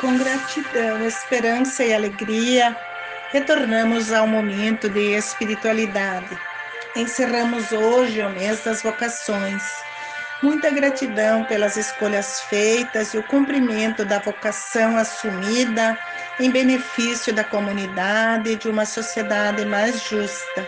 [0.00, 2.74] com gratidão, esperança e alegria,
[3.30, 6.36] retornamos ao momento de espiritualidade.
[6.96, 9.62] Encerramos hoje o mês das vocações.
[10.42, 15.98] Muita gratidão pelas escolhas feitas e o cumprimento da vocação assumida
[16.40, 20.66] em benefício da comunidade e de uma sociedade mais justa.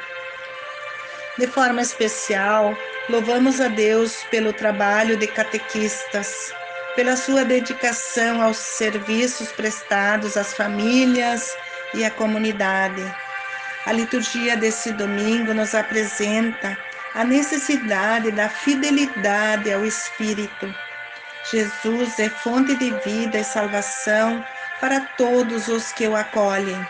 [1.39, 2.77] De forma especial,
[3.09, 6.53] louvamos a Deus pelo trabalho de catequistas
[6.95, 11.57] pela sua dedicação aos serviços prestados às famílias
[11.95, 13.03] e à comunidade.
[13.87, 16.77] A liturgia desse domingo nos apresenta
[17.15, 20.73] a necessidade da fidelidade ao Espírito.
[21.51, 24.45] Jesus é fonte de vida e salvação
[24.81, 26.87] para todos os que o acolhem.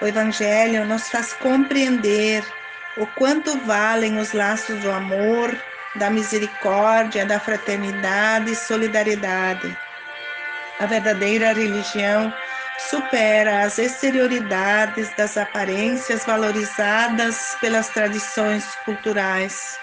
[0.00, 2.44] O Evangelho nos faz compreender
[2.96, 5.56] o quanto valem os laços do amor,
[5.94, 9.76] da misericórdia, da fraternidade e solidariedade.
[10.78, 12.32] A verdadeira religião
[12.78, 19.78] supera as exterioridades das aparências valorizadas pelas tradições culturais.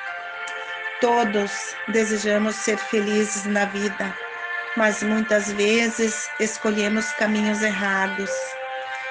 [1.00, 1.52] Todos
[1.88, 4.14] desejamos ser felizes na vida,
[4.76, 8.30] mas muitas vezes escolhemos caminhos errados.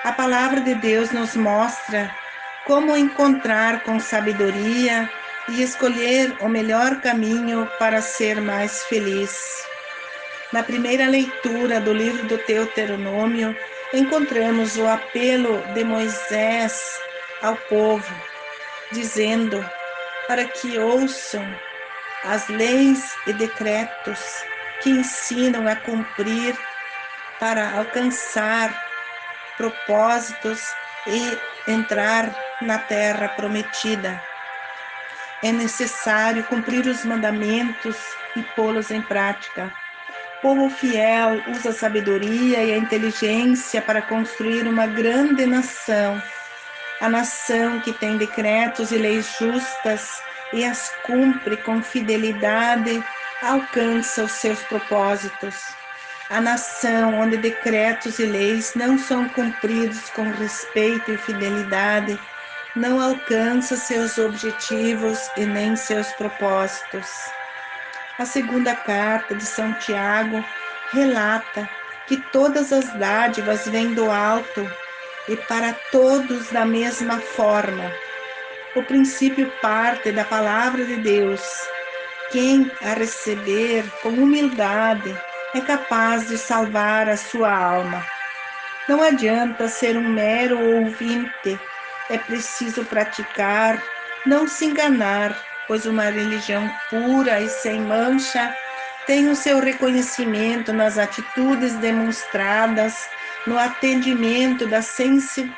[0.04, 2.14] A palavra de Deus nos mostra
[2.64, 5.10] como encontrar com sabedoria
[5.48, 9.68] e escolher o melhor caminho para ser mais feliz.
[10.52, 13.56] Na primeira leitura do livro do Deuteronômio,
[13.92, 16.72] encontramos o apelo de Moisés
[17.40, 18.14] ao povo,
[18.90, 19.64] dizendo
[20.26, 21.58] para que ouçam
[22.22, 24.18] as leis e decretos
[24.80, 26.56] que ensinam a cumprir
[27.38, 28.74] para alcançar
[29.56, 30.60] propósitos
[31.06, 34.29] e entrar na terra prometida.
[35.42, 37.96] É necessário cumprir os mandamentos
[38.36, 39.72] e pô-los em prática.
[40.42, 46.20] Povo fiel usa a sabedoria e a inteligência para construir uma grande nação.
[47.00, 53.02] A nação que tem decretos e leis justas e as cumpre com fidelidade
[53.42, 55.54] alcança os seus propósitos.
[56.28, 62.18] A nação onde decretos e leis não são cumpridos com respeito e fidelidade
[62.74, 67.08] não alcança seus objetivos e nem seus propósitos.
[68.18, 70.44] A segunda carta de São Tiago
[70.92, 71.68] relata
[72.06, 74.70] que todas as dádivas vêm do alto
[75.28, 77.92] e para todos da mesma forma.
[78.76, 81.42] O princípio parte da palavra de Deus.
[82.30, 85.12] Quem a receber com humildade
[85.54, 88.04] é capaz de salvar a sua alma.
[88.88, 91.58] Não adianta ser um mero ouvinte
[92.10, 93.82] é preciso praticar,
[94.26, 98.54] não se enganar, pois uma religião pura e sem mancha
[99.06, 102.94] tem o seu reconhecimento nas atitudes demonstradas,
[103.46, 105.56] no atendimento da sensi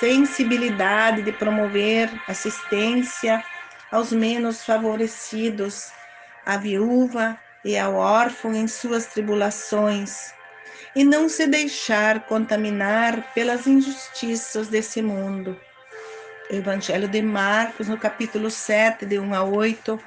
[0.00, 3.44] sensibilidade de promover assistência
[3.90, 5.92] aos menos favorecidos,
[6.46, 10.34] à viúva e ao órfão em suas tribulações,
[10.94, 15.67] e não se deixar contaminar pelas injustiças desse mundo.
[16.50, 19.98] Evangelho de Marcos, no capítulo 7, de 1 a 8,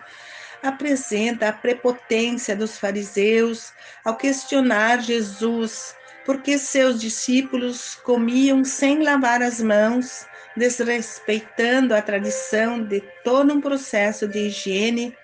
[0.64, 9.62] apresenta a prepotência dos fariseus ao questionar Jesus porque seus discípulos comiam sem lavar as
[9.62, 10.26] mãos,
[10.56, 15.16] desrespeitando a tradição de todo um processo de higiene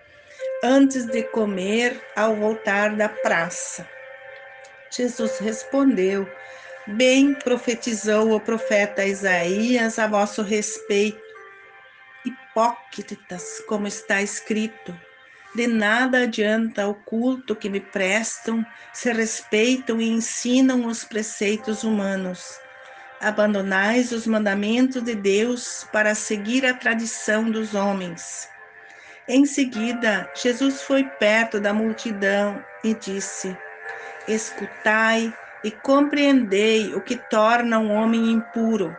[0.64, 3.88] antes de comer ao voltar da praça.
[4.90, 6.28] Jesus respondeu:
[6.88, 11.22] Bem profetizou o profeta Isaías a vosso respeito.
[12.26, 14.98] Hipócritas, como está escrito,
[15.54, 22.58] de nada adianta o culto que me prestam se respeitam e ensinam os preceitos humanos.
[23.20, 28.48] Abandonais os mandamentos de Deus para seguir a tradição dos homens.
[29.28, 33.58] Em seguida, Jesus foi perto da multidão e disse:
[34.26, 35.34] Escutai
[35.68, 38.96] e compreendei o que torna um homem impuro.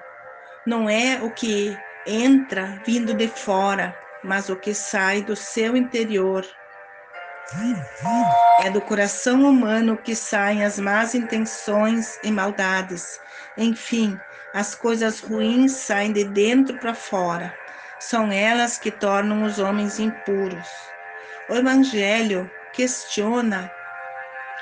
[0.66, 6.44] Não é o que entra vindo de fora, mas o que sai do seu interior.
[8.62, 13.18] É do coração humano que saem as más intenções e maldades.
[13.56, 14.20] Enfim,
[14.52, 17.56] as coisas ruins saem de dentro para fora.
[17.98, 20.68] São elas que tornam os homens impuros.
[21.48, 23.72] O Evangelho questiona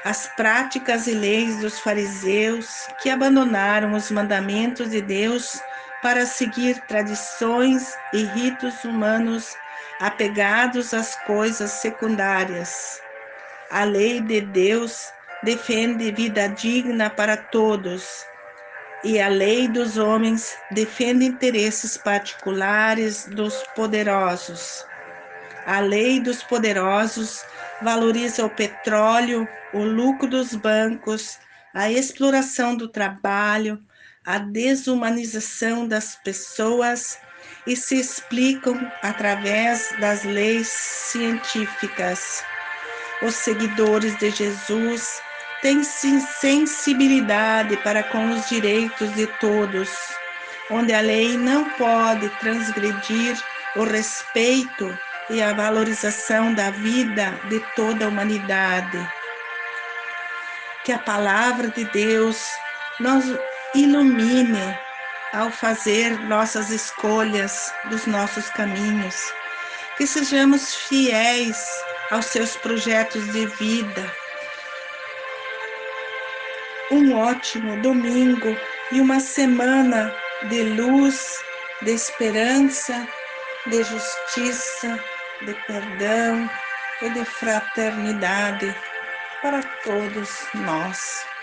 [0.08, 5.64] as práticas e leis dos fariseus que abandonaram os mandamentos de Deus
[6.00, 9.58] para seguir tradições e ritos humanos
[9.99, 13.03] apegados às coisas secundárias.
[13.69, 15.12] A lei de Deus
[15.43, 18.29] defende vida digna para todos,
[19.02, 24.88] e a lei dos homens defende interesses particulares dos poderosos.
[25.67, 27.45] A lei dos poderosos
[27.81, 31.41] valoriza o petróleo, o lucro dos bancos,
[31.75, 33.83] a exploração do trabalho,
[34.25, 37.19] a desumanização das pessoas
[37.67, 42.21] e se explicam através das leis científicas.
[43.25, 45.03] Os seguidores de Jesus
[45.61, 49.91] têm sensibilidade para com os direitos de todos,
[50.71, 53.37] onde a lei não pode transgredir
[53.77, 54.97] o respeito
[55.28, 59.11] e a valorização da vida de toda a humanidade.
[60.84, 62.46] Que a palavra de Deus
[63.00, 63.25] nos
[63.75, 64.78] ilumine
[65.32, 69.17] ao fazer nossas escolhas dos nossos caminhos,
[69.96, 71.58] que sejamos fiéis
[72.11, 74.12] aos seus projetos de vida.
[76.90, 78.56] Um ótimo domingo
[78.93, 80.14] e uma semana
[80.44, 81.37] de luz,
[81.82, 83.06] de esperança,
[83.67, 85.02] de justiça,
[85.41, 86.50] de perdão
[87.00, 88.83] e de fraternidade
[89.41, 91.36] para todos nós.